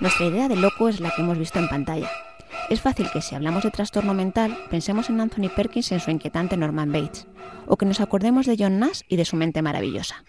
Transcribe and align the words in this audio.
Nuestra 0.00 0.26
idea 0.26 0.48
de 0.48 0.56
loco 0.56 0.88
es 0.88 0.98
la 1.00 1.10
que 1.10 1.20
hemos 1.20 1.36
visto 1.36 1.58
en 1.58 1.68
pantalla. 1.68 2.10
Es 2.70 2.80
fácil 2.80 3.10
que 3.12 3.20
si 3.20 3.34
hablamos 3.34 3.64
de 3.64 3.70
trastorno 3.70 4.14
mental 4.14 4.56
pensemos 4.70 5.10
en 5.10 5.20
Anthony 5.20 5.50
Perkins 5.54 5.90
y 5.90 5.94
en 5.94 6.00
su 6.00 6.10
inquietante 6.10 6.56
Norman 6.56 6.90
Bates, 6.90 7.26
o 7.66 7.76
que 7.76 7.84
nos 7.84 8.00
acordemos 8.00 8.46
de 8.46 8.56
John 8.58 8.78
Nash 8.78 9.02
y 9.08 9.16
de 9.16 9.26
su 9.26 9.36
mente 9.36 9.60
maravillosa. 9.60 10.24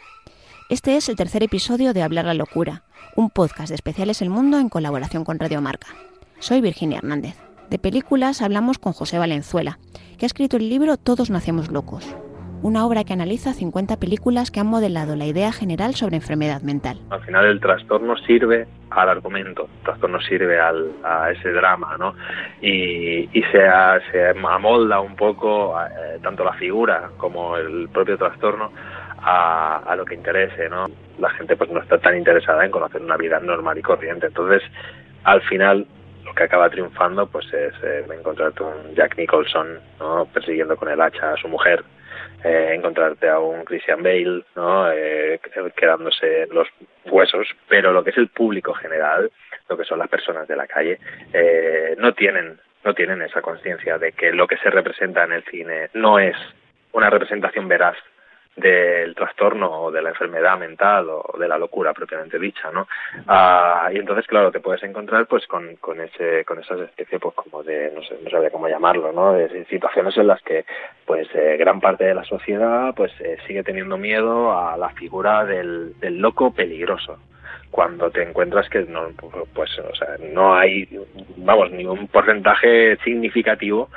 Este 0.70 0.98
es 0.98 1.08
el 1.08 1.16
tercer 1.16 1.44
episodio 1.44 1.94
de 1.94 2.04
Hablar 2.04 2.26
la 2.26 2.34
Locura, 2.34 2.84
un 3.16 3.30
podcast 3.30 3.70
de 3.70 3.76
Especiales 3.76 4.22
El 4.22 4.30
Mundo 4.30 4.60
en 4.60 4.68
colaboración 4.68 5.24
con 5.24 5.40
Radio 5.40 5.62
Marca. 5.62 5.88
Soy 6.40 6.60
Virginia 6.60 6.98
Hernández. 6.98 7.36
De 7.70 7.80
películas 7.80 8.42
hablamos 8.42 8.78
con 8.78 8.92
José 8.92 9.20
Valenzuela, 9.20 9.80
que 10.18 10.26
ha 10.26 10.28
escrito 10.28 10.58
el 10.58 10.68
libro 10.68 10.98
Todos 10.98 11.30
nacemos 11.30 11.72
locos, 11.72 12.06
una 12.64 12.86
obra 12.86 13.04
que 13.04 13.14
analiza 13.14 13.54
50 13.54 13.98
películas 13.98 14.52
que 14.52 14.60
han 14.60 14.68
modelado 14.68 15.16
la 15.16 15.26
idea 15.26 15.52
general 15.52 15.96
sobre 15.96 16.18
enfermedad 16.18 16.62
mental. 16.62 17.00
Al 17.10 17.22
final 17.22 17.46
el 17.46 17.60
trastorno 17.60 18.16
sirve 18.18 18.68
al 18.90 19.10
argumento, 19.10 19.68
el 19.80 19.84
trastorno 19.84 20.20
sirve 20.22 20.60
al, 20.60 20.92
a 21.04 21.32
ese 21.32 21.52
drama, 21.52 21.98
¿no? 21.98 22.14
Y, 22.62 23.30
y 23.32 23.44
se, 23.52 23.62
se, 24.12 24.30
amolda 24.30 25.00
un 25.00 25.16
poco 25.16 25.76
eh, 25.80 26.20
tanto 26.22 26.44
la 26.44 26.54
figura 26.54 27.10
como 27.18 27.58
el 27.58 27.90
propio 27.90 28.18
trastorno 28.18 28.72
a, 29.20 29.78
a, 29.78 29.96
lo 29.96 30.06
que 30.06 30.16
interese, 30.16 30.70
¿no? 30.70 30.88
La 31.20 31.30
gente 31.32 31.56
pues 31.56 31.70
no 31.72 31.80
está 31.80 31.98
tan 32.00 32.18
interesada 32.18 32.66
en 32.66 32.72
conocer 32.72 33.02
una 33.02 33.18
vida 33.18 33.40
normal 33.40 33.78
y 33.78 33.82
corriente, 33.82 34.28
entonces 34.28 34.62
al 35.24 35.42
final 35.44 35.88
lo 36.26 36.34
que 36.34 36.44
acaba 36.44 36.70
triunfando 36.70 37.28
pues 37.28 37.46
es 37.54 37.74
eh, 37.84 38.06
encontrarte 38.18 38.64
un 38.64 38.96
Jack 38.96 39.18
Nicholson 39.18 39.80
¿no? 40.00 40.26
persiguiendo 40.26 40.76
con 40.76 40.90
el 40.90 41.02
hacha 41.02 41.34
a 41.34 41.38
su 41.38 41.48
mujer 41.48 41.84
eh, 42.44 42.72
encontrarte 42.74 43.30
a 43.30 43.40
un 43.40 43.64
Christian 43.64 44.02
Bale, 44.04 44.44
¿no? 44.56 44.92
Eh, 44.92 45.40
quedándose 45.76 46.48
los 46.52 46.68
huesos, 47.06 47.48
pero 47.68 47.92
lo 47.92 48.04
que 48.04 48.12
es 48.12 48.18
el 48.18 48.30
público 48.30 48.74
general, 48.74 49.32
lo 49.70 49.78
que 49.78 49.86
son 49.86 50.00
las 50.00 50.10
personas 50.10 50.48
de 50.48 50.56
la 50.56 50.68
calle, 50.68 51.00
eh, 51.34 51.96
no 51.98 52.14
tienen 52.14 52.60
no 52.84 52.96
tienen 52.96 53.22
esa 53.22 53.44
conciencia 53.44 54.00
de 54.00 54.12
que 54.14 54.32
lo 54.32 54.48
que 54.48 54.58
se 54.58 54.72
representa 54.72 55.24
en 55.24 55.34
el 55.34 55.44
cine 55.44 55.90
no 55.94 56.18
es 56.18 56.36
una 56.94 57.12
representación 57.12 57.68
veraz 57.68 57.96
del 58.56 59.16
trastorno 59.16 59.84
o 59.84 59.92
de 59.92 60.02
la 60.02 60.10
enfermedad 60.10 60.58
mental 60.60 61.08
o 61.10 61.38
de 61.40 61.48
la 61.48 61.58
locura 61.58 61.94
propiamente 61.94 62.38
dicha, 62.38 62.70
¿no? 62.72 62.88
Ah, 63.28 63.90
y 63.94 63.98
entonces, 63.98 64.28
claro, 64.28 64.52
te 64.52 64.60
puedes 64.60 64.84
encontrar 64.84 65.26
pues 65.26 65.48
con, 65.48 65.78
con 65.78 66.02
ese 66.02 66.44
con 66.44 66.60
esas 66.60 66.80
especies 66.82 67.22
pues 67.22 67.34
como 67.34 67.64
de 67.64 67.92
no 67.96 68.04
sé, 68.04 68.18
no 68.22 68.30
sabía 68.30 68.50
cómo 68.50 68.68
llamarlo, 68.68 69.12
¿no? 69.14 69.34
De 69.34 69.66
situaciones 69.66 70.18
en 70.18 70.28
las 70.28 70.42
que 70.42 70.66
pues 71.06 71.28
eh, 71.34 71.56
gran 71.58 71.80
parte 71.80 72.04
de 72.04 72.14
la 72.14 72.26
sociedad 72.26 72.94
pues 72.94 73.12
eh, 73.22 73.38
sigue 73.48 73.64
teniendo 73.64 73.98
miedo 73.98 74.58
a 74.58 74.76
la 74.76 74.90
figura 74.90 75.46
del, 75.46 75.98
del 76.00 76.20
loco 76.20 76.54
peligroso 76.54 77.18
cuando 77.70 78.12
te 78.12 78.22
encuentras 78.22 78.70
que 78.70 78.82
no 78.82 79.08
pues 79.54 79.80
o 79.80 79.96
sea, 79.96 80.18
no 80.34 80.56
hay 80.56 80.90
vamos 81.38 81.72
ni 81.72 81.86
un 81.86 82.08
porcentaje 82.10 82.98
significativo 82.98 83.90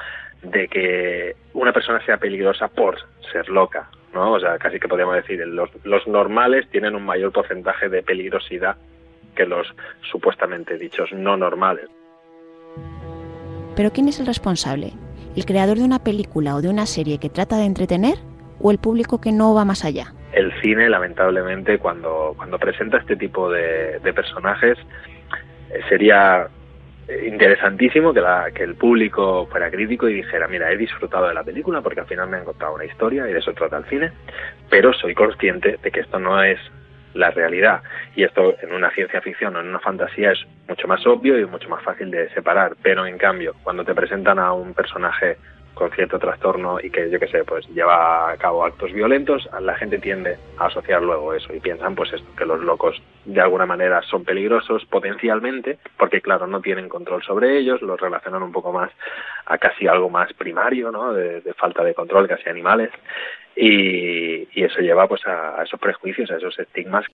de 0.43 0.69
que 0.69 1.35
una 1.55 1.73
persona 1.73 2.01
sea 2.05 2.19
peligrosa 2.19 2.69
por 2.69 2.99
ser 3.33 3.49
loca 3.49 3.89
¿no? 4.15 4.33
O 4.33 4.41
sea, 4.41 4.57
casi 4.59 4.79
que 4.79 4.89
podríamos 4.89 5.17
decir, 5.17 5.47
los, 5.47 5.69
los 5.85 6.07
normales 6.07 6.67
tienen 6.71 6.95
un 6.95 7.05
mayor 7.05 7.33
porcentaje 7.33 7.89
de 7.89 8.03
peligrosidad 8.03 8.77
que 9.35 9.45
los 9.45 9.67
supuestamente 10.11 10.79
dichos 10.79 11.13
no 11.13 11.37
normales. 11.37 11.89
Pero 13.77 13.91
¿quién 13.91 14.09
es 14.09 14.21
el 14.21 14.27
responsable? 14.27 14.93
¿El 15.37 15.45
creador 15.45 15.79
de 15.79 15.85
una 15.85 15.99
película 15.99 16.55
o 16.55 16.63
de 16.63 16.69
una 16.69 16.87
serie 16.87 17.19
que 17.19 17.29
trata 17.29 17.57
de 17.57 17.65
entretener 17.65 18.15
o 18.61 18.71
el 18.71 18.79
público 18.79 19.21
que 19.21 19.33
no 19.33 19.53
va 19.53 19.65
más 19.65 19.85
allá? 19.85 20.15
El 20.33 20.53
cine, 20.61 20.89
lamentablemente, 20.89 21.79
cuando, 21.79 22.35
cuando 22.37 22.59
presenta 22.59 22.99
este 22.99 23.17
tipo 23.17 23.51
de, 23.51 23.99
de 23.99 24.13
personajes, 24.13 24.79
eh, 25.71 25.81
sería 25.89 26.49
interesantísimo 27.27 28.13
que, 28.15 28.21
la, 28.21 28.51
que 28.55 28.63
el 28.63 28.77
público 28.77 29.47
fuera 29.51 29.71
crítico 29.71 30.09
y 30.09 30.15
dijera, 30.15 30.49
mira, 30.49 30.71
he 30.71 30.77
disfrutado 30.77 31.29
de 31.29 31.35
la 31.35 31.45
película 31.45 31.83
porque 31.83 32.01
al 32.01 32.07
final 32.07 32.29
me 32.29 32.39
han 32.39 32.45
contado 32.45 32.75
una 32.75 32.85
historia 32.85 33.29
y 33.29 33.33
de 33.33 33.39
eso 33.39 33.53
trata 33.53 33.77
el 33.77 33.85
cine, 33.85 34.13
pero 34.71 34.93
soy 34.93 35.15
consciente 35.15 35.79
de 35.83 35.91
que 35.91 36.01
esto 36.01 36.19
no 36.19 36.43
es 36.43 36.59
la 37.15 37.31
realidad. 37.31 37.83
Y 38.17 38.25
esto 38.25 38.57
en 38.61 38.73
una 38.73 38.91
ciencia 38.91 39.21
ficción 39.21 39.55
o 39.57 39.61
en 39.61 39.69
una 39.69 39.81
fantasía 39.81 40.33
es 40.33 40.45
mucho 40.69 40.89
más 40.89 41.07
obvio 41.07 41.39
y 41.39 41.47
mucho 41.47 41.69
más 41.69 41.83
fácil 41.83 42.11
de 42.11 42.29
separar, 42.31 42.75
pero 42.83 43.07
en 43.07 43.19
cambio, 43.19 43.55
cuando 43.63 43.85
te 43.85 43.95
presentan 43.95 44.39
a 44.39 44.53
un 44.53 44.75
personaje 44.75 45.37
con 45.75 45.91
cierto 45.91 46.19
trastorno 46.19 46.79
y 46.81 46.91
que 46.91 47.11
yo 47.11 47.19
qué 47.19 47.27
sé, 47.27 47.45
pues 47.45 47.69
lleva 47.69 48.31
a 48.31 48.37
cabo 48.37 48.65
actos 48.65 48.93
violentos, 48.93 49.49
la 49.61 49.75
gente 49.75 49.99
tiende 49.99 50.37
a 50.59 50.67
asociar 50.67 51.03
luego 51.03 51.35
eso 51.35 51.53
y 51.55 51.61
piensan 51.61 51.95
pues 51.95 52.13
esto, 52.13 52.29
que 52.37 52.47
los 52.47 52.61
locos 52.61 53.03
de 53.25 53.41
alguna 53.41 53.67
manera 53.67 54.01
son 54.03 54.25
peligrosos 54.25 54.85
potencialmente, 54.87 55.79
porque 55.99 56.21
claro, 56.21 56.47
no 56.47 56.61
tienen 56.61 56.89
control 56.89 57.23
sobre 57.23 57.59
ellos, 57.59 57.83
los 57.83 58.01
relacionan 58.01 58.43
un 58.43 58.53
poco 58.53 58.73
más 58.73 58.91
a 59.47 59.59
casi 59.59 59.87
algo 59.87 60.09
más 60.09 60.33
primario, 60.33 60.91
¿no? 60.91 61.13
De, 61.13 61.41
de 61.41 61.55
falta 61.55 61.83
de 61.83 61.95
control, 61.95 62.29
casi 62.29 62.49
animales, 62.49 62.91
y, 63.57 64.65
eso 64.65 64.81
lleva 64.81 65.07
pues 65.07 65.27
a, 65.27 65.61
a 65.61 65.65
esos 65.65 65.79
prejuicios, 65.79 66.31
a 66.31 66.37
esos 66.37 66.59
estigmas. 66.59 67.05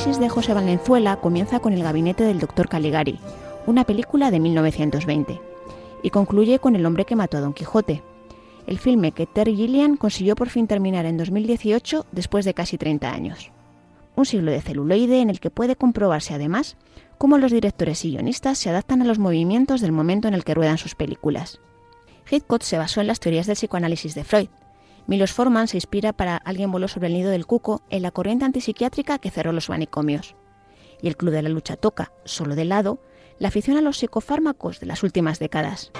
Análisis 0.00 0.18
de 0.18 0.30
José 0.30 0.54
Valenzuela 0.54 1.16
comienza 1.16 1.60
con 1.60 1.74
El 1.74 1.82
gabinete 1.82 2.24
del 2.24 2.38
doctor 2.38 2.70
Caligari, 2.70 3.18
una 3.66 3.84
película 3.84 4.30
de 4.30 4.40
1920, 4.40 5.38
y 6.02 6.08
concluye 6.08 6.58
con 6.58 6.74
El 6.74 6.86
hombre 6.86 7.04
que 7.04 7.16
mató 7.16 7.36
a 7.36 7.42
Don 7.42 7.52
Quijote, 7.52 8.02
el 8.66 8.78
filme 8.78 9.12
que 9.12 9.26
Terry 9.26 9.54
Gilliam 9.54 9.98
consiguió 9.98 10.36
por 10.36 10.48
fin 10.48 10.66
terminar 10.66 11.04
en 11.04 11.18
2018 11.18 12.06
después 12.12 12.46
de 12.46 12.54
casi 12.54 12.78
30 12.78 13.12
años. 13.12 13.50
Un 14.16 14.24
siglo 14.24 14.50
de 14.50 14.62
celuloide 14.62 15.20
en 15.20 15.28
el 15.28 15.38
que 15.38 15.50
puede 15.50 15.76
comprobarse 15.76 16.32
además 16.32 16.78
cómo 17.18 17.36
los 17.36 17.52
directores 17.52 18.02
y 18.06 18.12
guionistas 18.12 18.56
se 18.56 18.70
adaptan 18.70 19.02
a 19.02 19.04
los 19.04 19.18
movimientos 19.18 19.82
del 19.82 19.92
momento 19.92 20.28
en 20.28 20.34
el 20.34 20.44
que 20.44 20.54
ruedan 20.54 20.78
sus 20.78 20.94
películas. 20.94 21.60
Hitchcock 22.30 22.62
se 22.62 22.78
basó 22.78 23.02
en 23.02 23.08
las 23.08 23.20
teorías 23.20 23.46
del 23.46 23.56
psicoanálisis 23.56 24.14
de 24.14 24.24
Freud, 24.24 24.48
Milos 25.06 25.32
Forman 25.32 25.68
se 25.68 25.76
inspira 25.76 26.12
para 26.12 26.36
Alguien 26.36 26.70
voló 26.70 26.88
sobre 26.88 27.08
el 27.08 27.14
nido 27.14 27.30
del 27.30 27.46
cuco 27.46 27.82
en 27.90 28.02
la 28.02 28.10
corriente 28.10 28.44
antipsiquiátrica 28.44 29.18
que 29.18 29.30
cerró 29.30 29.52
los 29.52 29.68
manicomios. 29.68 30.36
Y 31.02 31.08
el 31.08 31.16
Club 31.16 31.32
de 31.32 31.42
la 31.42 31.48
Lucha 31.48 31.76
toca, 31.76 32.12
solo 32.24 32.54
de 32.54 32.64
lado, 32.64 33.00
la 33.38 33.48
afición 33.48 33.76
a 33.76 33.80
los 33.80 33.98
psicofármacos 33.98 34.80
de 34.80 34.86
las 34.86 35.02
últimas 35.02 35.38
décadas. 35.38 35.90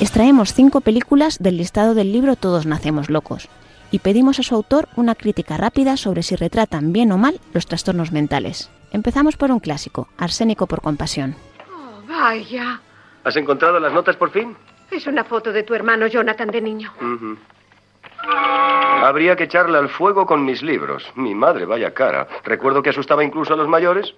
Extraemos 0.00 0.52
cinco 0.52 0.82
películas 0.82 1.38
del 1.38 1.56
listado 1.56 1.94
del 1.94 2.12
libro 2.12 2.36
Todos 2.36 2.66
nacemos 2.66 3.08
locos 3.08 3.48
y 3.90 4.00
pedimos 4.00 4.38
a 4.38 4.42
su 4.42 4.54
autor 4.54 4.88
una 4.96 5.14
crítica 5.14 5.56
rápida 5.56 5.96
sobre 5.96 6.22
si 6.22 6.36
retratan 6.36 6.92
bien 6.92 7.12
o 7.12 7.18
mal 7.18 7.40
los 7.54 7.66
trastornos 7.66 8.12
mentales. 8.12 8.70
Empezamos 8.92 9.36
por 9.36 9.50
un 9.50 9.60
clásico, 9.60 10.08
Arsénico 10.18 10.66
por 10.66 10.82
compasión. 10.82 11.34
Oh, 11.70 12.06
vaya. 12.06 12.80
¿Has 13.24 13.36
encontrado 13.36 13.80
las 13.80 13.92
notas 13.92 14.16
por 14.16 14.30
fin? 14.30 14.56
Es 14.90 15.06
una 15.06 15.24
foto 15.24 15.52
de 15.52 15.62
tu 15.62 15.74
hermano 15.74 16.06
Jonathan 16.06 16.48
de 16.48 16.60
niño. 16.60 16.92
Habría 19.02 19.36
que 19.36 19.44
echarle 19.44 19.78
al 19.78 19.88
fuego 19.88 20.26
con 20.26 20.44
mis 20.44 20.62
libros. 20.62 21.10
Mi 21.16 21.34
madre, 21.34 21.64
vaya 21.64 21.92
cara. 21.92 22.26
Recuerdo 22.44 22.82
que 22.82 22.90
asustaba 22.90 23.24
incluso 23.24 23.54
a 23.54 23.56
los 23.56 23.68
mayores. 23.68 24.14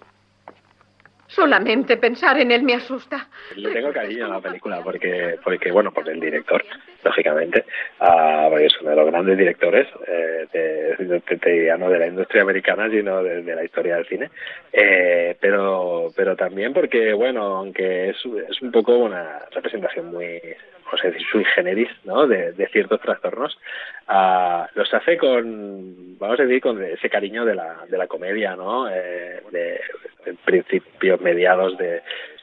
Solamente 1.38 1.96
pensar 1.96 2.36
en 2.40 2.50
él 2.50 2.64
me 2.64 2.74
asusta. 2.74 3.28
Le 3.54 3.70
tengo 3.70 3.92
cariño 3.92 4.26
a 4.26 4.28
la 4.28 4.40
película 4.40 4.80
porque, 4.82 5.36
porque 5.44 5.70
bueno, 5.70 5.92
por 5.92 6.08
el 6.08 6.18
director, 6.18 6.64
lógicamente, 7.04 7.64
uh, 8.00 8.56
es 8.56 8.76
uno 8.80 8.90
de 8.90 8.96
los 8.96 9.06
grandes 9.06 9.38
directores, 9.38 9.86
eh, 10.08 10.48
de, 10.52 10.96
de, 11.06 11.22
de, 11.36 11.66
ya 11.66 11.76
no 11.76 11.90
de 11.90 11.98
la 12.00 12.08
industria 12.08 12.42
americana, 12.42 12.90
sino 12.90 13.22
de, 13.22 13.42
de 13.42 13.54
la 13.54 13.62
historia 13.62 13.94
del 13.94 14.06
cine. 14.06 14.30
Eh, 14.72 15.36
pero, 15.40 16.08
pero 16.16 16.34
también 16.34 16.72
porque, 16.72 17.12
bueno, 17.12 17.42
aunque 17.58 18.08
es, 18.08 18.16
es 18.50 18.60
un 18.60 18.72
poco 18.72 18.96
una 18.96 19.38
representación 19.52 20.06
muy, 20.06 20.40
vamos 20.88 21.04
a 21.04 21.08
decir, 21.08 21.26
sui 21.30 21.44
generis, 21.44 21.90
¿no? 22.04 22.26
De, 22.26 22.52
de 22.52 22.66
ciertos 22.68 23.00
trastornos, 23.00 23.58
uh, 24.08 24.64
los 24.74 24.92
hace 24.94 25.18
con, 25.18 26.18
vamos 26.18 26.40
a 26.40 26.44
decir, 26.44 26.62
con 26.62 26.82
ese 26.82 27.10
cariño 27.10 27.44
de 27.44 27.54
la, 27.54 27.84
de 27.88 27.98
la 27.98 28.06
comedia, 28.06 28.56
¿no? 28.56 28.88
Eh, 28.88 29.42
de, 29.52 29.80
de 30.24 30.34
principios, 30.44 31.20
mediados 31.20 31.76
de, 31.76 32.02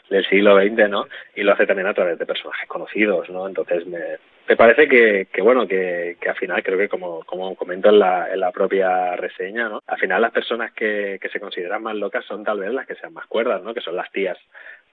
del 0.09 0.25
siglo 0.27 0.57
XX, 0.57 0.89
¿no? 0.89 1.07
Y 1.35 1.43
lo 1.43 1.53
hace 1.53 1.65
también 1.65 1.87
a 1.87 1.93
través 1.93 2.19
de 2.19 2.25
personajes 2.25 2.67
conocidos, 2.67 3.29
¿no? 3.29 3.47
Entonces 3.47 3.85
me, 3.87 4.17
me 4.47 4.55
parece 4.55 4.87
que, 4.87 5.27
que 5.33 5.41
bueno, 5.41 5.67
que, 5.67 6.17
que 6.21 6.29
al 6.29 6.35
final 6.35 6.61
creo 6.63 6.77
que 6.77 6.89
como, 6.89 7.23
como 7.23 7.55
comento 7.55 7.89
en 7.89 7.99
la, 7.99 8.31
en 8.31 8.39
la 8.39 8.51
propia 8.51 9.15
reseña, 9.15 9.69
¿no? 9.69 9.81
Al 9.87 9.97
final 9.97 10.21
las 10.21 10.31
personas 10.31 10.71
que, 10.73 11.17
que 11.19 11.29
se 11.29 11.39
consideran 11.39 11.81
más 11.81 11.95
locas 11.95 12.23
son 12.25 12.43
tal 12.43 12.59
vez 12.59 12.71
las 12.71 12.85
que 12.85 12.95
sean 12.95 13.13
más 13.13 13.25
cuerdas, 13.25 13.63
¿no? 13.63 13.73
Que 13.73 13.81
son 13.81 13.95
las 13.95 14.11
tías 14.11 14.37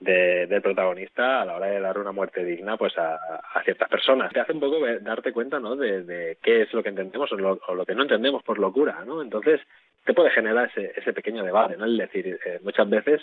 de, 0.02 0.46
del 0.46 0.62
protagonista 0.62 1.43
a 1.43 1.44
la 1.44 1.56
hora 1.56 1.66
de 1.66 1.81
dar 1.81 1.99
una 1.99 2.12
muerte 2.12 2.44
digna 2.44 2.76
pues 2.76 2.96
a, 2.99 3.14
a 3.14 3.62
ciertas 3.64 3.88
personas. 3.88 4.32
Te 4.32 4.40
hace 4.40 4.52
un 4.52 4.60
poco 4.60 4.78
darte 5.00 5.32
cuenta, 5.32 5.58
¿no? 5.60 5.76
De, 5.76 6.38
qué 6.43 6.62
es 6.62 6.72
lo 6.72 6.82
que 6.82 6.88
entendemos 6.88 7.31
o 7.32 7.37
lo, 7.37 7.60
o 7.69 7.75
lo 7.75 7.87
que 7.87 7.94
no 7.94 8.02
entendemos 8.02 8.43
por 8.43 8.58
locura, 8.58 9.04
¿no? 9.06 9.22
Entonces 9.22 9.60
te 10.04 10.14
puede 10.14 10.31
generar 10.31 10.70
ese, 10.70 10.93
ese 10.96 11.12
pequeño 11.12 11.44
debate, 11.44 11.76
¿no? 11.76 11.87
Es 11.87 11.99
decir, 11.99 12.38
eh, 12.44 12.58
muchas 12.62 12.88
veces 12.88 13.22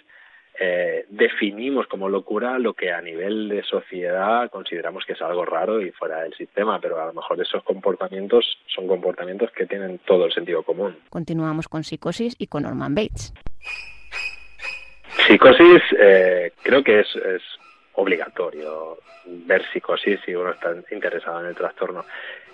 eh, 0.61 1.05
definimos 1.09 1.87
como 1.87 2.09
locura 2.09 2.59
lo 2.59 2.73
que 2.73 2.91
a 2.91 3.01
nivel 3.01 3.47
de 3.47 3.63
sociedad 3.63 4.49
consideramos 4.49 5.05
que 5.05 5.13
es 5.13 5.21
algo 5.21 5.45
raro 5.45 5.81
y 5.81 5.91
fuera 5.91 6.21
del 6.21 6.33
sistema, 6.33 6.79
pero 6.81 7.01
a 7.01 7.05
lo 7.05 7.13
mejor 7.13 7.39
esos 7.41 7.63
comportamientos 7.63 8.57
son 8.67 8.87
comportamientos 8.87 9.51
que 9.51 9.65
tienen 9.65 9.99
todo 9.99 10.25
el 10.25 10.33
sentido 10.33 10.63
común. 10.63 10.97
Continuamos 11.09 11.67
con 11.69 11.83
Psicosis 11.83 12.35
y 12.37 12.47
con 12.47 12.63
Norman 12.63 12.93
Bates. 12.93 13.33
Psicosis 15.29 15.83
eh, 15.99 16.53
creo 16.63 16.83
que 16.83 17.01
es, 17.01 17.15
es 17.15 17.43
obligatorio 17.93 18.97
ver 19.25 19.63
psicosis 19.71 20.19
si 20.25 20.33
uno 20.33 20.49
está 20.49 20.73
interesado 20.89 21.41
en 21.41 21.45
el 21.45 21.55
trastorno 21.55 22.03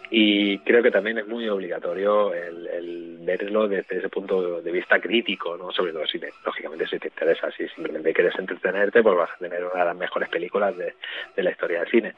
y 0.09 0.59
creo 0.59 0.83
que 0.83 0.91
también 0.91 1.17
es 1.17 1.27
muy 1.27 1.47
obligatorio 1.49 2.33
el, 2.33 2.67
el, 2.67 3.17
verlo 3.25 3.67
desde 3.67 3.97
ese 3.97 4.09
punto 4.09 4.61
de 4.61 4.71
vista 4.71 4.99
crítico, 4.99 5.57
¿no? 5.57 5.71
Sobre 5.71 5.91
todo 5.91 6.05
si 6.05 6.21
lógicamente 6.45 6.85
si 6.85 6.99
te 6.99 7.07
interesa, 7.07 7.49
si 7.51 7.67
simplemente 7.69 8.13
quieres 8.13 8.37
entretenerte, 8.37 9.01
pues 9.01 9.17
vas 9.17 9.31
a 9.31 9.37
tener 9.37 9.63
una 9.63 9.79
de 9.79 9.85
las 9.85 9.95
mejores 9.95 10.29
películas 10.29 10.75
de, 10.77 10.93
la 11.41 11.49
historia 11.49 11.79
del 11.79 11.89
cine. 11.89 12.13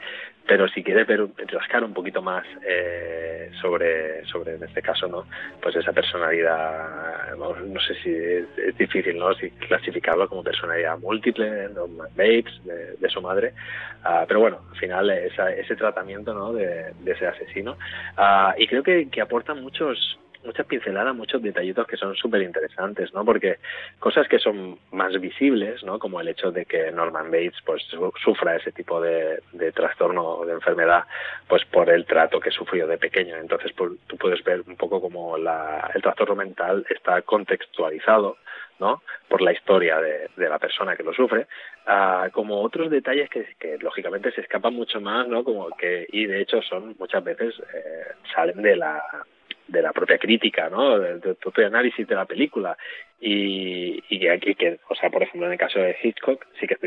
Pero 0.46 0.68
si 0.68 0.84
quieres 0.84 1.08
ver, 1.08 1.26
rascar 1.48 1.86
un 1.86 1.94
poquito 1.94 2.22
más 2.22 2.46
eh, 2.68 3.50
sobre, 3.62 4.26
sobre, 4.26 4.56
en 4.56 4.64
este 4.64 4.82
caso, 4.82 5.08
¿no? 5.08 5.26
Pues 5.62 5.78
esa 5.78 5.94
personalidad, 5.94 7.38
no 7.38 7.80
sé 7.80 7.96
si 8.04 8.10
es, 8.14 8.78
difícil, 8.78 9.18
¿no? 9.18 9.34
Si 9.36 9.50
clasificarlo 9.52 10.28
como 10.28 10.44
personalidad 10.44 11.00
múltiple, 11.00 11.70
¿no? 11.70 11.88
Bates, 11.88 12.66
de, 12.66 12.98
de 12.98 13.10
su 13.10 13.22
madre, 13.22 13.54
uh, 14.04 14.26
pero 14.28 14.42
bueno, 14.42 14.60
al 14.70 14.78
final 14.78 15.10
esa, 15.10 15.54
ese 15.54 15.76
tratamiento, 15.78 16.34
¿no? 16.34 16.52
De, 16.52 16.94
de 17.00 17.12
ese 17.12 17.28
asesino 17.28 17.77
Uh, 18.18 18.54
y 18.58 18.68
creo 18.68 18.84
que, 18.84 19.10
que 19.10 19.22
aportan 19.22 19.62
muchos 19.62 20.18
muchas 20.48 20.66
pinceladas, 20.66 21.16
muchos 21.16 21.42
detallitos 21.42 21.86
que 21.86 21.98
son 21.98 22.16
súper 22.16 22.42
interesantes, 22.42 23.14
¿no? 23.14 23.24
Porque 23.24 23.58
cosas 24.00 24.28
que 24.28 24.40
son 24.40 24.80
más 24.92 25.20
visibles, 25.20 25.84
¿no? 25.84 26.00
Como 26.00 26.20
el 26.20 26.30
hecho 26.30 26.52
de 26.52 26.66
que 26.66 26.92
Norman 26.92 27.30
Bates, 27.30 27.62
pues, 27.66 27.84
sufra 28.24 28.56
ese 28.56 28.72
tipo 28.72 29.02
de, 29.02 29.42
trastorno 29.74 30.24
o 30.24 30.46
de 30.46 30.54
enfermedad, 30.54 31.04
pues, 31.48 31.66
por 31.66 31.90
el 31.90 32.06
trato 32.06 32.40
que 32.40 32.52
sufrió 32.52 32.88
de 32.88 32.98
pequeño. 32.98 33.36
Entonces, 33.36 33.72
pues, 33.74 33.92
tú 34.08 34.18
puedes 34.18 34.44
ver 34.44 34.64
un 34.66 34.78
poco 34.78 35.02
como 35.02 35.38
la, 35.38 35.92
el 35.94 36.02
trastorno 36.02 36.36
mental 36.36 36.86
está 36.90 37.22
contextualizado, 37.22 38.38
¿no? 38.80 39.02
Por 39.28 39.42
la 39.42 39.52
historia 39.52 40.00
de, 40.00 40.30
la 40.38 40.60
persona 40.60 40.96
que 40.96 41.04
lo 41.04 41.14
sufre, 41.14 41.48
uh, 41.88 42.30
como 42.32 42.62
otros 42.62 42.90
detalles 42.90 43.30
que, 43.30 43.78
lógicamente 43.80 44.32
se 44.32 44.42
escapan 44.42 44.74
mucho 44.74 45.02
más, 45.02 45.28
¿no? 45.28 45.44
Como 45.44 45.70
que, 45.78 46.08
y 46.12 46.26
de 46.26 46.42
hecho 46.42 46.62
son 46.62 46.96
muchas 47.00 47.24
veces, 47.24 47.56
eh, 47.74 48.06
salen 48.34 48.62
de 48.62 48.76
la, 48.76 49.04
de 49.68 49.82
la 49.82 49.92
propia 49.92 50.18
crítica, 50.18 50.70
¿no? 50.70 51.00
Del 51.00 51.20
de, 51.20 51.36
propio 51.36 51.68
análisis 51.68 52.08
de 52.08 52.16
la 52.16 52.26
película. 52.26 52.78
Y, 53.20 54.04
y 54.10 54.28
aquí, 54.28 54.56
que, 54.56 54.80
o 54.90 54.96
sea, 54.96 55.10
por 55.10 55.24
ejemplo, 55.24 55.48
en 55.48 55.54
el 55.54 55.60
caso 55.60 55.80
de 55.80 55.98
Hitchcock, 56.02 56.46
sí 56.60 56.68
que 56.68 56.78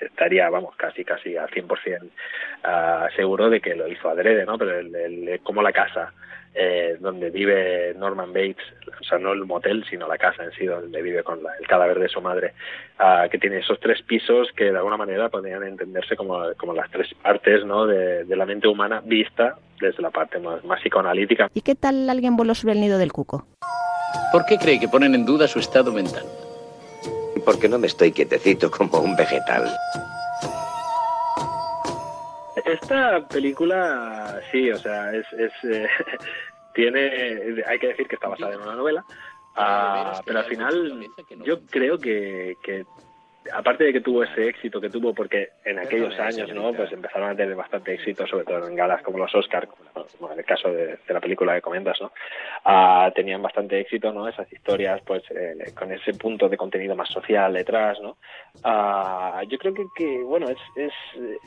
estaría, 0.00 0.48
vamos, 0.50 0.76
casi 0.76 1.04
casi 1.04 1.36
al 1.36 1.48
100% 1.50 2.02
uh, 2.02 3.14
seguro 3.14 3.50
de 3.50 3.60
que 3.60 3.74
lo 3.74 3.88
hizo 3.88 4.08
adrede, 4.08 4.44
¿no? 4.44 4.58
Pero 4.58 4.78
el, 4.78 5.40
como 5.42 5.62
la 5.62 5.72
casa 5.72 6.12
eh, 6.58 6.96
donde 7.00 7.30
vive 7.30 7.94
Norman 7.94 8.32
Bates, 8.32 8.64
o 8.98 9.04
sea, 9.04 9.18
no 9.18 9.32
el 9.32 9.44
motel, 9.44 9.84
sino 9.90 10.08
la 10.08 10.16
casa 10.16 10.42
en 10.42 10.52
sí, 10.52 10.64
donde 10.64 11.02
vive 11.02 11.22
con 11.22 11.42
la, 11.42 11.50
el 11.60 11.66
cadáver 11.66 11.98
de 11.98 12.08
su 12.08 12.20
madre, 12.22 12.54
uh, 12.98 13.28
que 13.28 13.38
tiene 13.38 13.58
esos 13.58 13.78
tres 13.78 14.00
pisos 14.02 14.48
que 14.56 14.64
de 14.64 14.76
alguna 14.76 14.96
manera 14.96 15.28
podrían 15.28 15.62
entenderse 15.64 16.16
como, 16.16 16.54
como 16.56 16.72
las 16.72 16.90
tres 16.90 17.08
partes 17.22 17.64
¿no? 17.66 17.86
de, 17.86 18.24
de 18.24 18.36
la 18.36 18.46
mente 18.46 18.68
humana 18.68 19.02
vista 19.04 19.56
desde 19.80 20.02
la 20.02 20.10
parte 20.10 20.38
más, 20.38 20.64
más 20.64 20.80
psicoanalítica. 20.80 21.50
¿Y 21.52 21.60
qué 21.60 21.74
tal 21.74 22.08
alguien 22.08 22.36
voló 22.36 22.54
sobre 22.54 22.72
el 22.74 22.80
nido 22.80 22.96
del 22.98 23.12
cuco? 23.12 23.46
¿Por 24.32 24.46
qué 24.46 24.56
cree 24.56 24.80
que 24.80 24.88
ponen 24.88 25.14
en 25.14 25.26
duda 25.26 25.46
su 25.46 25.58
estado 25.58 25.92
mental? 25.92 26.24
Porque 27.44 27.68
no 27.68 27.78
me 27.78 27.86
estoy 27.86 28.12
quietecito 28.12 28.70
como 28.70 28.98
un 28.98 29.14
vegetal. 29.14 29.68
Esta 32.66 33.26
película, 33.28 34.40
sí, 34.50 34.70
o 34.72 34.76
sea, 34.76 35.14
es, 35.14 35.24
es 35.32 35.52
eh, 35.64 35.86
tiene, 36.74 37.62
hay 37.64 37.78
que 37.78 37.88
decir 37.88 38.08
que 38.08 38.16
está 38.16 38.28
basada 38.28 38.54
en 38.54 38.60
una 38.60 38.74
novela, 38.74 39.04
uh, 39.56 40.20
pero 40.26 40.40
al 40.40 40.44
final 40.46 41.06
yo 41.44 41.60
creo 41.70 41.96
que, 41.96 42.56
que 42.64 42.84
aparte 43.52 43.84
de 43.84 43.92
que 43.92 44.00
tuvo 44.00 44.24
ese 44.24 44.48
éxito 44.48 44.80
que 44.80 44.90
tuvo, 44.90 45.14
porque 45.14 45.50
en 45.64 45.78
aquellos 45.78 46.18
años, 46.18 46.52
¿no? 46.52 46.72
Pues 46.72 46.92
empezaron 46.92 47.30
a 47.30 47.36
tener 47.36 47.54
bastante 47.54 47.94
éxito, 47.94 48.26
sobre 48.26 48.44
todo 48.44 48.66
en 48.66 48.74
galas 48.74 49.02
como 49.02 49.18
los 49.18 49.34
Oscar, 49.34 49.68
como 49.68 50.32
en 50.32 50.38
el 50.38 50.44
caso 50.44 50.68
de, 50.68 50.98
de 51.06 51.14
la 51.14 51.20
película 51.20 51.54
que 51.54 51.62
comentas, 51.62 51.98
¿no? 52.00 52.12
Uh, 52.64 53.10
tenían 53.12 53.42
bastante 53.42 53.78
éxito, 53.78 54.12
¿no? 54.12 54.28
Esas 54.28 54.52
historias, 54.52 55.00
pues, 55.06 55.22
eh, 55.30 55.72
con 55.74 55.92
ese 55.92 56.14
punto 56.14 56.48
de 56.48 56.56
contenido 56.56 56.96
más 56.96 57.08
social 57.08 57.52
detrás, 57.52 58.00
¿no? 58.00 58.16
Uh, 58.64 59.42
yo 59.48 59.58
creo 59.58 59.74
que, 59.94 60.22
bueno, 60.22 60.48
es, 60.48 60.58
es, 60.76 60.92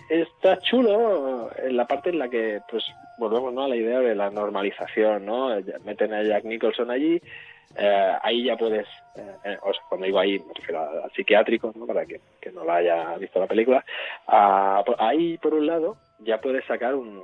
está 0.09 0.57
chulo 0.59 1.49
en 1.57 1.75
la 1.75 1.85
parte 1.85 2.09
en 2.09 2.19
la 2.19 2.29
que, 2.29 2.61
pues, 2.69 2.83
volvemos, 3.17 3.53
¿no? 3.53 3.63
A 3.63 3.67
la 3.67 3.75
idea 3.75 3.99
de 3.99 4.15
la 4.15 4.29
normalización, 4.29 5.25
¿no? 5.25 5.49
Meten 5.83 6.13
a 6.13 6.23
Jack 6.23 6.45
Nicholson 6.45 6.91
allí, 6.91 7.21
eh, 7.77 8.11
ahí 8.23 8.45
ya 8.45 8.57
puedes, 8.57 8.87
eh, 9.15 9.35
sea, 9.43 9.59
cuando 9.87 10.05
digo 10.05 10.19
ahí 10.19 10.39
me 10.39 10.53
refiero 10.53 10.81
al, 10.81 11.11
psiquiátrico, 11.11 11.71
¿no? 11.75 11.85
para 11.85 12.05
que, 12.05 12.19
que, 12.41 12.51
no 12.51 12.63
la 12.63 12.77
haya 12.77 13.15
visto 13.17 13.39
la 13.39 13.47
película, 13.47 13.85
uh, 14.27 14.91
ahí 14.97 15.37
por 15.37 15.53
un 15.53 15.67
lado 15.67 15.97
ya 16.19 16.41
puedes 16.41 16.65
sacar 16.65 16.95
un, 16.95 17.21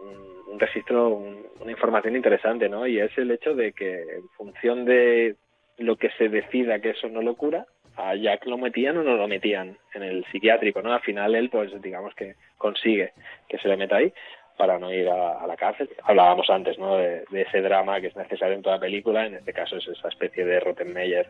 un 0.48 0.60
registro, 0.60 1.10
un, 1.10 1.46
una 1.60 1.72
información 1.72 2.16
interesante, 2.16 2.70
¿no? 2.70 2.86
Y 2.86 3.00
es 3.00 3.18
el 3.18 3.32
hecho 3.32 3.56
de 3.56 3.74
que 3.74 4.02
en 4.02 4.30
función 4.38 4.86
de 4.86 5.36
lo 5.78 5.96
que 5.98 6.10
se 6.12 6.30
decida 6.30 6.80
que 6.80 6.92
eso 6.92 7.10
no 7.10 7.22
lo 7.22 7.36
cura, 7.36 7.66
a 7.98 8.16
Jack 8.16 8.46
lo 8.46 8.58
metían 8.58 8.98
o 8.98 9.04
no 9.04 9.16
lo 9.16 9.28
metían 9.28 9.78
en 9.94 10.04
el 10.04 10.26
psiquiátrico, 10.32 10.82
¿no? 10.82 10.94
Al 10.94 11.02
final 11.02 11.36
él, 11.36 11.50
pues 11.50 11.72
digamos 11.82 12.14
que 12.16 12.36
consigue 12.58 13.14
que 13.48 13.58
se 13.58 13.68
le 13.68 13.78
meta 13.78 13.98
ahí 13.98 14.14
para 14.58 14.80
no 14.80 14.92
ir 14.92 15.08
a, 15.10 15.40
a 15.40 15.48
la 15.48 15.58
cárcel. 15.58 15.90
Hablábamos 16.04 16.50
antes 16.50 16.78
¿no? 16.80 16.96
De, 16.98 17.26
de, 17.30 17.42
ese 17.42 17.62
drama 17.62 18.00
que 18.00 18.08
es 18.08 18.16
necesario 18.16 18.56
en 18.56 18.62
toda 18.62 18.80
película, 18.80 19.26
en 19.26 19.36
este 19.36 19.54
caso 19.54 19.78
es 19.78 19.88
esa 19.88 20.08
especie 20.08 20.46
de 20.46 20.60
Rottenmeier 20.60 21.28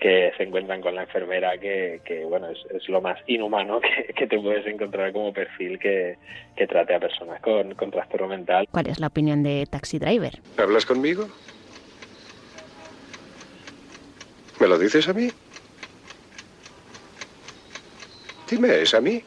que 0.00 0.32
se 0.36 0.42
encuentran 0.42 0.80
con 0.80 0.94
la 0.94 1.02
enfermera 1.02 1.56
que, 1.58 2.00
que 2.04 2.24
bueno, 2.24 2.48
es, 2.48 2.58
es, 2.70 2.88
lo 2.88 3.00
más 3.00 3.18
inhumano 3.26 3.80
que, 3.80 4.12
que, 4.14 4.26
te 4.26 4.38
puedes 4.38 4.66
encontrar 4.66 5.12
como 5.12 5.32
perfil 5.32 5.78
que, 5.78 6.16
que 6.56 6.66
trate 6.66 6.94
a 6.94 7.00
personas 7.00 7.40
con, 7.40 7.74
con 7.74 7.90
trastorno 7.90 8.28
mental. 8.28 8.66
¿Cuál 8.70 8.88
es 8.88 8.98
la 8.98 9.06
opinión 9.06 9.42
de 9.42 9.66
Taxi 9.70 9.98
Driver? 9.98 10.32
¿Hablas 10.58 10.84
conmigo? 10.84 11.28
¿Me 14.60 14.66
lo 14.66 14.78
dices 14.78 15.08
a 15.08 15.12
mí? 15.12 15.28
Dime, 18.48 18.82
¿es 18.82 18.94
a 18.94 19.00
mí? 19.00 19.22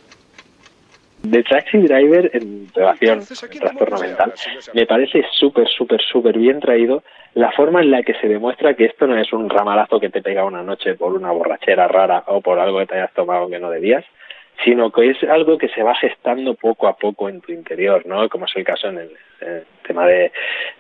de 1.24 1.44
Taxi 1.44 1.80
Driver 1.80 2.30
en 2.34 2.68
relación 2.74 3.20
al 3.20 3.50
trastorno 3.60 4.00
mental 4.00 4.34
me 4.74 4.86
parece 4.86 5.26
súper, 5.32 5.68
súper, 5.68 6.00
súper 6.02 6.38
bien 6.38 6.60
traído 6.60 7.04
la 7.34 7.52
forma 7.52 7.82
en 7.82 7.92
la 7.92 8.04
que 8.04 8.14
se 8.16 8.28
demuestra 8.28 8.76
que 8.76 8.86
esto 8.86 9.08
no 9.08 9.18
es 9.18 9.32
un 9.34 9.50
ramalazo 9.50 10.00
que 10.00 10.10
te 10.10 10.22
pega 10.22 10.46
una 10.46 10.64
noche 10.64 10.96
por 10.96 11.14
una 11.14 11.32
borrachera 11.32 11.88
rara 11.88 12.24
o 12.28 12.42
por 12.42 12.60
algo 12.60 12.80
que 12.80 12.88
te 12.88 12.96
hayas 12.96 13.14
tomado 13.14 13.50
que 13.50 13.60
no 13.60 13.70
debías, 13.70 14.06
sino 14.64 14.92
que 14.92 15.12
es 15.12 15.24
algo 15.24 15.58
que 15.58 15.70
se 15.70 15.84
va 15.84 15.96
gestando 15.96 16.56
poco 16.56 16.88
a 16.88 16.98
poco 16.98 17.30
en 17.30 17.42
tu 17.42 17.52
interior, 17.52 18.06
¿no? 18.06 18.28
Como 18.30 18.46
es 18.46 18.56
el 18.56 18.64
caso 18.64 18.88
en 18.88 18.98
el, 18.98 19.12
en 19.42 19.50
el 19.50 19.64
tema 19.86 20.08
de, 20.08 20.32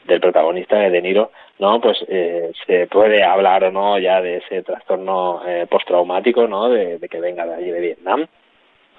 del 0.05 0.19
protagonista 0.19 0.77
de 0.77 0.89
De 0.89 1.01
Niro, 1.01 1.31
¿no? 1.59 1.81
Pues 1.81 1.97
eh, 2.07 2.51
se 2.65 2.87
puede 2.87 3.23
hablar 3.23 3.63
o 3.65 3.71
no 3.71 3.99
ya 3.99 4.21
de 4.21 4.37
ese 4.37 4.63
trastorno 4.63 5.41
eh, 5.45 5.67
postraumático, 5.69 6.47
¿no? 6.47 6.69
De, 6.69 6.99
que 7.09 7.19
venga 7.19 7.45
de 7.45 7.55
allí 7.55 7.71
de 7.71 7.81
Vietnam, 7.81 8.27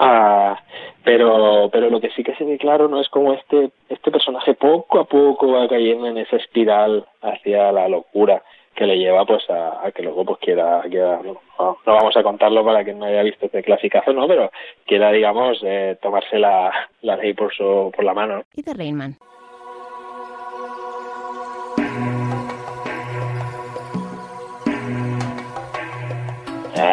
Ah, 0.00 0.62
pero 1.02 1.68
pero 1.72 1.90
lo 1.90 2.00
que 2.00 2.10
sí 2.10 2.22
que 2.22 2.34
se 2.36 2.44
ve 2.44 2.56
claro 2.56 2.86
no 2.86 3.00
es 3.00 3.08
como 3.08 3.32
este 3.32 3.72
este 3.88 4.12
personaje 4.12 4.54
poco 4.54 5.00
a 5.00 5.04
poco 5.04 5.50
va 5.50 5.66
cayendo 5.66 6.06
en 6.06 6.18
esa 6.18 6.36
espiral 6.36 7.04
hacia 7.20 7.72
la 7.72 7.88
locura 7.88 8.42
que 8.76 8.86
le 8.86 8.96
lleva 8.96 9.26
pues 9.26 9.42
a, 9.50 9.90
que 9.92 10.04
luego 10.04 10.24
pues 10.24 10.38
quiera, 10.38 10.82
quiera 10.88 11.20
no, 11.24 11.40
vamos 11.84 12.16
a 12.16 12.22
contarlo 12.22 12.64
para 12.64 12.84
quien 12.84 13.00
no 13.00 13.06
haya 13.06 13.24
visto 13.24 13.46
este 13.46 13.64
clasicazo 13.64 14.12
no 14.12 14.28
pero 14.28 14.52
quiera 14.86 15.10
digamos 15.10 15.58
eh, 15.64 15.98
tomarse 16.00 16.38
la, 16.38 16.72
la 17.02 17.16
ley 17.16 17.34
por 17.34 17.52
su 17.52 17.90
por 17.92 18.04
la 18.04 18.14
mano. 18.14 18.44
Y 18.54 18.62
de 18.62 18.74
Rainman 18.74 19.16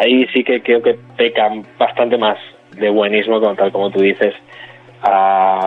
ahí 0.00 0.26
sí 0.32 0.44
que 0.44 0.62
creo 0.62 0.82
que 0.82 0.98
pecan 1.16 1.64
bastante 1.78 2.16
más 2.18 2.38
de 2.72 2.90
buenismo, 2.90 3.40
como 3.40 3.54
tal 3.54 3.72
como 3.72 3.90
tú 3.90 4.00
dices, 4.00 4.34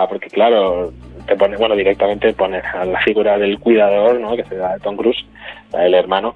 porque 0.09 0.29
claro, 0.29 0.91
te 1.27 1.35
pone, 1.35 1.57
bueno, 1.57 1.75
directamente 1.75 2.33
pone 2.33 2.57
a 2.59 2.85
la 2.85 2.99
figura 3.01 3.37
del 3.37 3.59
cuidador, 3.59 4.19
¿no? 4.19 4.35
Que 4.35 4.43
se 4.45 4.55
da 4.55 4.77
Tom 4.79 4.97
Cruise, 4.97 5.25
el 5.73 5.93
hermano, 5.93 6.35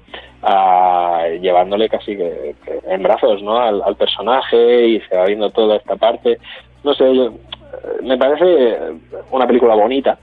llevándole 1.40 1.88
casi 1.88 2.16
que, 2.16 2.54
en 2.88 3.02
brazos, 3.02 3.42
¿no? 3.42 3.58
Al, 3.58 3.96
personaje 3.96 4.86
y 4.86 5.00
se 5.00 5.16
va 5.16 5.26
viendo 5.26 5.50
toda 5.50 5.76
esta 5.76 5.96
parte. 5.96 6.38
No 6.82 6.94
sé, 6.94 7.14
yo, 7.14 7.32
me 8.02 8.16
parece 8.16 8.78
una 9.30 9.46
película 9.46 9.74
bonita, 9.74 10.18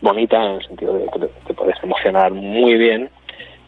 bonita 0.00 0.44
en 0.44 0.50
el 0.52 0.66
sentido 0.66 0.94
de 0.94 1.06
que 1.06 1.26
te 1.46 1.54
puedes 1.54 1.82
emocionar 1.82 2.32
muy 2.32 2.74
bien. 2.74 3.10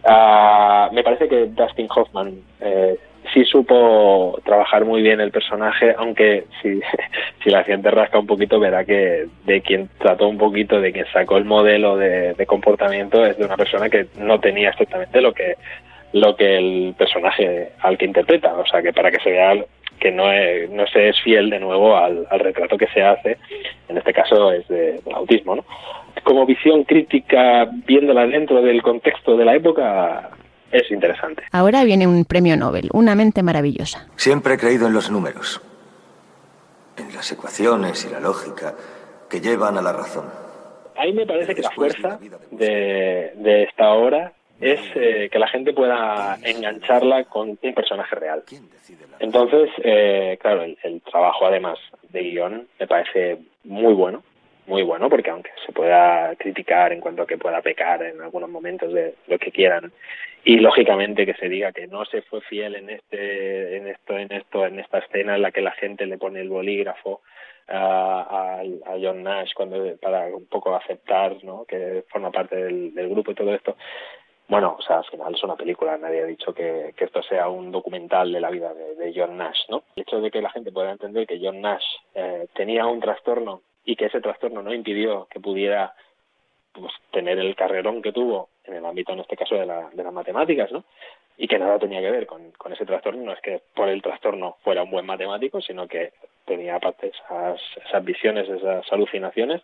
Uh, 0.05 0.93
me 0.93 1.03
parece 1.03 1.29
que 1.29 1.47
Dustin 1.47 1.89
Hoffman 1.89 2.35
eh, 2.61 2.99
sí 3.33 3.45
supo 3.45 4.39
trabajar 4.45 4.85
muy 4.85 5.01
bien 5.01 5.21
el 5.21 5.31
personaje, 5.31 5.95
aunque 5.97 6.45
si, 6.63 7.51
la 7.51 7.65
gente 7.65 7.91
rasca 7.91 8.19
un 8.19 8.27
poquito 8.27 8.61
verá 8.61 8.85
que 8.85 9.27
de 9.45 9.61
quien 9.63 9.89
trató 9.99 10.29
un 10.29 10.39
poquito, 10.39 10.81
de 10.81 10.93
quien 10.93 11.07
sacó 11.13 11.39
el 11.39 11.45
modelo 11.45 11.97
de, 11.97 12.35
comportamiento 12.47 13.25
es 13.25 13.39
de 13.39 13.47
una 13.47 13.57
persona 13.57 13.89
que 13.89 14.07
no 14.19 14.39
tenía 14.39 14.69
exactamente 14.71 15.21
lo 15.21 15.33
que 15.33 15.57
lo 16.13 16.37
que 16.37 16.59
el 16.59 16.95
personaje 16.97 17.71
al 17.81 17.99
que 17.99 18.05
interpreta, 18.05 18.55
o 18.55 18.67
sea 18.67 18.83
que 18.83 18.93
para 18.93 19.11
que 19.11 19.19
se 19.19 19.31
vea 19.31 19.65
que 19.99 20.13
no, 20.13 20.31
es, 20.31 20.71
no 20.71 20.87
se 20.87 21.09
es 21.09 21.21
fiel 21.23 21.51
de 21.51 21.59
nuevo 21.59 21.97
al, 21.97 22.27
retrato 22.31 22.77
que 22.77 22.87
se 22.89 23.03
hace, 23.03 23.39
en 23.89 23.99
este 23.99 24.13
caso 24.13 24.53
es 24.53 24.69
de, 24.69 25.01
autismo, 25.13 25.57
¿no? 25.57 25.65
Como 26.23 26.47
visión 26.47 26.85
crítica, 26.85 27.67
viéndola 27.87 28.27
dentro 28.27 28.63
del 28.63 28.83
contexto 28.83 29.37
de 29.37 29.45
la 29.45 29.57
época, 29.57 30.31
es 30.71 30.91
interesante. 30.91 31.43
Ahora 31.53 31.85
viene 31.85 32.07
un 32.07 32.25
premio 32.25 32.57
Nobel, 32.57 32.89
una 32.93 33.15
mente 33.15 33.43
maravillosa. 33.43 34.07
Siempre 34.17 34.55
he 34.55 34.59
creído 34.59 34.87
en 34.87 34.95
los 34.95 35.11
números, 35.11 35.61
en 36.97 37.15
las 37.15 37.31
ecuaciones 37.31 38.05
y 38.07 38.13
la 38.13 38.21
lógica 38.21 38.75
que 39.29 39.41
llevan 39.41 39.77
a 39.77 39.83
la 39.83 39.93
razón. 39.93 40.25
Ahí 40.97 41.13
me 41.13 41.27
parece 41.27 41.55
que 41.55 41.63
la 41.63 41.71
fuerza 41.71 42.19
de, 42.51 43.33
de 43.37 43.63
esta 43.65 43.93
obra 43.93 44.33
es 44.61 44.81
eh, 44.95 45.29
que 45.31 45.39
la 45.39 45.49
gente 45.49 45.73
pueda 45.73 46.39
engancharla 46.43 47.25
con 47.25 47.59
un 47.61 47.75
personaje 47.75 48.15
real. 48.17 48.43
Entonces, 49.19 49.71
eh, 49.83 50.39
claro, 50.41 50.63
el, 50.63 50.79
el, 50.83 51.01
trabajo 51.03 51.47
además 51.47 51.79
de 52.11 52.23
guion 52.23 52.69
me 52.79 52.87
parece 52.87 53.39
muy 53.65 53.93
bueno, 53.95 54.23
muy 54.67 54.83
bueno, 54.83 55.09
porque 55.11 55.31
aunque 55.31 55.51
se 55.65 55.73
pueda 55.73 56.35
criticar 56.37 56.93
en 56.93 57.01
cuanto 57.01 57.23
a 57.23 57.27
que 57.27 57.39
pueda 57.39 57.61
pecar 57.63 58.03
en 58.03 58.21
algunos 58.21 58.49
momentos 58.49 58.93
de 58.93 59.15
lo 59.27 59.39
que 59.39 59.53
quieran, 59.53 59.93
y 60.45 60.59
lógicamente 60.59 61.27
que 61.27 61.35
se 61.35 61.49
diga 61.49 61.73
que 61.73 61.87
no 61.87 62.05
se 62.05 62.23
fue 62.23 62.41
fiel 62.43 62.77
en 62.77 62.91
este, 62.91 63.77
en 63.77 63.89
esto, 63.89 64.19
en 64.19 64.33
esto, 64.33 64.67
en 64.67 64.79
esta 64.79 64.99
escena 64.99 65.37
en 65.37 65.43
la 65.43 65.53
que 65.53 65.63
la 65.63 65.73
gente 65.73 66.07
le 66.07 66.19
pone 66.19 66.41
el 66.41 66.51
bolígrafo 66.51 67.23
a, 67.69 68.61
a, 68.61 68.97
John 69.01 69.23
Nash 69.23 69.53
cuando 69.55 69.97
para 69.97 70.27
un 70.27 70.47
poco 70.47 70.77
aceptar 70.77 71.43
¿no? 71.43 71.65
que 71.65 72.05
forma 72.11 72.31
parte 72.31 72.57
del, 72.57 72.95
del 72.95 73.09
grupo 73.09 73.31
y 73.31 73.35
todo 73.35 73.55
esto 73.55 73.75
bueno, 74.47 74.77
o 74.79 74.83
sea, 74.83 74.99
al 74.99 75.05
final 75.07 75.35
es 75.35 75.43
una 75.43 75.57
película, 75.57 75.97
nadie 75.97 76.23
ha 76.23 76.27
dicho 76.27 76.53
que, 76.53 76.95
esto 76.97 77.23
sea 77.23 77.49
un 77.49 77.73
documental 77.73 78.31
de 78.31 78.41
la 78.41 78.51
vida 78.51 78.75
de, 78.75 78.95
de, 78.95 79.13
John 79.15 79.39
Nash, 79.39 79.61
¿no? 79.71 79.85
El 79.97 80.03
hecho 80.03 80.21
de 80.21 80.31
que 80.31 80.43
la 80.43 80.51
gente 80.51 80.71
pueda 80.71 80.93
entender 80.93 81.27
que 81.27 81.41
John 81.43 81.63
Nash 81.63 81.85
eh, 82.15 82.47
tenía 82.55 82.87
un 82.87 83.01
trastorno 83.01 83.63
y 83.85 83.97
que 83.97 84.07
ese 84.07 84.21
trastorno 84.21 84.63
no 84.63 84.73
impidió 84.73 85.27
que 85.31 85.41
pudiera 85.41 85.95
pues, 86.73 86.93
tener 87.11 87.39
el 87.39 87.55
carrerón 87.55 88.03
que 88.03 88.13
tuvo 88.13 88.49
en 88.65 88.75
el 88.75 88.85
ámbito, 88.85 89.13
en 89.13 89.21
este 89.21 89.37
caso, 89.37 89.55
de, 89.55 89.67
la, 89.67 89.91
de 89.91 90.03
las 90.03 90.13
matemáticas, 90.13 90.73
¿no? 90.73 90.85
Y 91.37 91.49
que 91.49 91.59
nada 91.59 91.79
tenía 91.79 92.01
que 92.01 92.11
ver 92.11 92.27
con, 92.27 92.53
ese 92.73 92.87
trastorno, 92.87 93.23
no 93.23 93.33
es 93.33 93.41
que 93.41 93.61
por 93.75 93.89
el 93.89 94.03
trastorno 94.03 94.57
fuera 94.63 94.85
un 94.85 94.91
buen 94.91 95.05
matemático, 95.05 95.61
sino 95.61 95.87
que 95.87 96.13
tenía 96.45 96.77
aparte 96.77 97.09
esas, 97.09 97.61
esas 97.87 98.05
visiones, 98.05 98.49
esas 98.49 98.91
alucinaciones, 98.93 99.63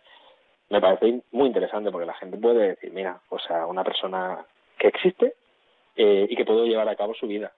me 0.69 0.81
parece 0.81 1.21
muy 1.31 1.47
interesante 1.47 1.91
porque 1.91 2.05
la 2.05 2.13
gente 2.13 2.37
puede 2.37 2.69
decir, 2.69 2.91
mira, 2.91 3.19
o 3.29 3.39
sea, 3.39 3.65
una 3.65 3.83
persona 3.83 4.45
que 4.77 4.87
existe 4.87 5.33
eh, 5.95 6.27
y 6.29 6.35
que 6.35 6.45
puede 6.45 6.67
llevar 6.67 6.87
a 6.87 6.95
cabo 6.95 7.13
su 7.13 7.27
vida. 7.27 7.51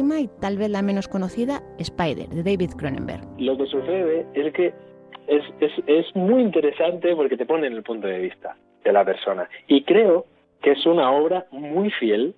Y 0.00 0.28
tal 0.40 0.56
vez 0.56 0.70
la 0.70 0.80
menos 0.80 1.08
conocida, 1.08 1.62
Spider, 1.78 2.28
de 2.28 2.42
David 2.42 2.70
Cronenberg. 2.76 3.20
Lo 3.38 3.56
que 3.58 3.66
sucede 3.66 4.26
es 4.34 4.52
que 4.54 4.72
es, 5.26 5.44
es, 5.60 5.72
es 5.86 6.16
muy 6.16 6.42
interesante 6.42 7.14
porque 7.14 7.36
te 7.36 7.44
pone 7.44 7.66
en 7.66 7.74
el 7.74 7.82
punto 7.82 8.06
de 8.06 8.18
vista 8.18 8.56
de 8.82 8.92
la 8.92 9.04
persona. 9.04 9.48
Y 9.68 9.84
creo 9.84 10.24
que 10.62 10.72
es 10.72 10.86
una 10.86 11.10
obra 11.12 11.46
muy 11.50 11.90
fiel, 11.90 12.34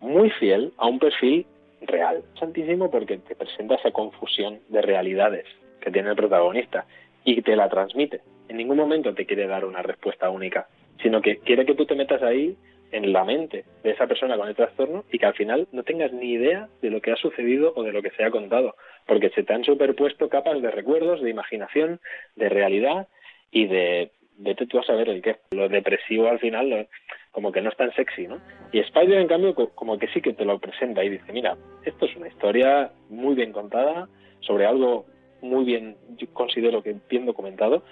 muy 0.00 0.30
fiel 0.30 0.72
a 0.76 0.86
un 0.86 0.98
perfil 0.98 1.46
real. 1.82 2.22
Santísimo 2.38 2.90
porque 2.90 3.16
te 3.18 3.34
presenta 3.34 3.76
esa 3.76 3.92
confusión 3.92 4.58
de 4.68 4.82
realidades 4.82 5.46
que 5.80 5.90
tiene 5.90 6.10
el 6.10 6.16
protagonista 6.16 6.84
y 7.24 7.40
te 7.40 7.56
la 7.56 7.70
transmite. 7.70 8.20
En 8.48 8.58
ningún 8.58 8.76
momento 8.76 9.14
te 9.14 9.24
quiere 9.24 9.46
dar 9.46 9.64
una 9.64 9.80
respuesta 9.82 10.28
única, 10.28 10.68
sino 11.02 11.22
que 11.22 11.38
quiere 11.38 11.64
que 11.64 11.74
tú 11.74 11.86
te 11.86 11.94
metas 11.94 12.22
ahí 12.22 12.56
en 12.92 13.12
la 13.12 13.24
mente 13.24 13.64
de 13.82 13.90
esa 13.90 14.06
persona 14.06 14.36
con 14.36 14.48
el 14.48 14.54
trastorno 14.54 15.04
y 15.10 15.18
que 15.18 15.26
al 15.26 15.34
final 15.34 15.68
no 15.72 15.82
tengas 15.82 16.12
ni 16.12 16.32
idea 16.32 16.68
de 16.82 16.90
lo 16.90 17.00
que 17.00 17.12
ha 17.12 17.16
sucedido 17.16 17.72
o 17.76 17.82
de 17.82 17.92
lo 17.92 18.02
que 18.02 18.10
se 18.10 18.24
ha 18.24 18.30
contado, 18.30 18.76
porque 19.06 19.30
se 19.30 19.42
te 19.42 19.52
han 19.52 19.64
superpuesto 19.64 20.28
capas 20.28 20.60
de 20.62 20.70
recuerdos, 20.70 21.22
de 21.22 21.30
imaginación, 21.30 22.00
de 22.36 22.48
realidad 22.48 23.08
y 23.50 23.66
de 23.66 24.10
vete 24.38 24.66
tú 24.66 24.78
a 24.78 24.84
saber 24.84 25.08
el 25.08 25.22
qué. 25.22 25.36
Lo 25.50 25.68
depresivo 25.68 26.28
al 26.28 26.38
final 26.38 26.68
lo, 26.68 26.86
como 27.30 27.52
que 27.52 27.60
no 27.60 27.70
es 27.70 27.76
tan 27.76 27.92
sexy, 27.94 28.26
¿no? 28.26 28.40
Y 28.72 28.80
Spider 28.80 29.18
en 29.18 29.28
cambio 29.28 29.54
como 29.54 29.98
que 29.98 30.08
sí 30.08 30.20
que 30.20 30.32
te 30.32 30.44
lo 30.44 30.58
presenta 30.58 31.04
y 31.04 31.10
dice, 31.10 31.32
mira, 31.32 31.56
esto 31.84 32.06
es 32.06 32.16
una 32.16 32.28
historia 32.28 32.90
muy 33.08 33.34
bien 33.34 33.52
contada 33.52 34.08
sobre 34.40 34.66
algo 34.66 35.06
muy 35.42 35.64
bien, 35.64 35.96
yo 36.16 36.26
considero 36.32 36.82
que 36.82 36.96
bien 37.08 37.26
documentado 37.26 37.82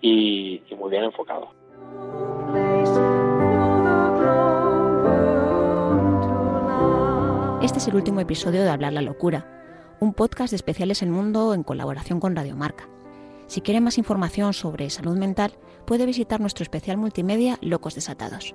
y, 0.00 0.62
y 0.68 0.74
muy 0.74 0.90
bien 0.90 1.04
enfocado. 1.04 1.50
Este 7.64 7.78
es 7.78 7.88
el 7.88 7.94
último 7.94 8.20
episodio 8.20 8.62
de 8.62 8.68
Hablar 8.68 8.92
la 8.92 9.00
Locura, 9.00 9.46
un 9.98 10.12
podcast 10.12 10.50
de 10.50 10.56
especiales 10.56 11.00
en 11.00 11.10
mundo 11.10 11.54
en 11.54 11.62
colaboración 11.62 12.20
con 12.20 12.36
Radiomarca. 12.36 12.90
Si 13.46 13.62
quiere 13.62 13.80
más 13.80 13.96
información 13.96 14.52
sobre 14.52 14.90
salud 14.90 15.16
mental, 15.16 15.54
puede 15.86 16.04
visitar 16.04 16.42
nuestro 16.42 16.62
especial 16.62 16.98
multimedia 16.98 17.56
Locos 17.62 17.94
Desatados. 17.94 18.54